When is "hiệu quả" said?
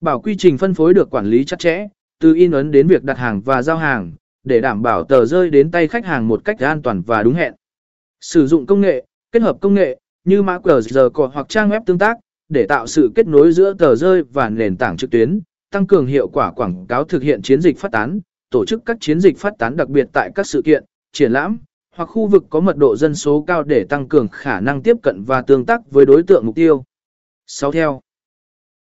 16.06-16.52